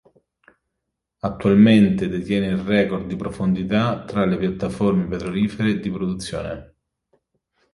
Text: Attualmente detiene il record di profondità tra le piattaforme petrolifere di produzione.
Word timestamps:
Attualmente 1.19 2.07
detiene 2.07 2.47
il 2.47 2.57
record 2.57 3.05
di 3.05 3.15
profondità 3.15 4.03
tra 4.03 4.25
le 4.25 4.35
piattaforme 4.39 5.05
petrolifere 5.05 5.77
di 5.79 5.91
produzione. 5.91 6.75